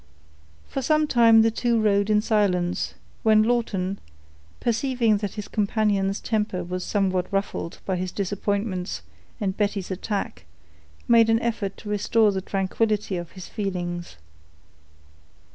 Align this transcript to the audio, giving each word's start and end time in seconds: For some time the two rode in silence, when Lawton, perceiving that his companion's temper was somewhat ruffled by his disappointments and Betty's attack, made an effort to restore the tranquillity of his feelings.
For 0.67 0.81
some 0.81 1.05
time 1.05 1.43
the 1.43 1.51
two 1.51 1.79
rode 1.79 2.09
in 2.09 2.21
silence, 2.21 2.95
when 3.21 3.43
Lawton, 3.43 3.99
perceiving 4.59 5.17
that 5.17 5.35
his 5.35 5.47
companion's 5.47 6.19
temper 6.19 6.63
was 6.63 6.83
somewhat 6.83 7.31
ruffled 7.31 7.77
by 7.85 7.97
his 7.97 8.11
disappointments 8.11 9.03
and 9.39 9.55
Betty's 9.55 9.91
attack, 9.91 10.45
made 11.07 11.29
an 11.29 11.39
effort 11.43 11.77
to 11.77 11.89
restore 11.89 12.31
the 12.31 12.41
tranquillity 12.41 13.15
of 13.15 13.33
his 13.33 13.47
feelings. 13.47 14.17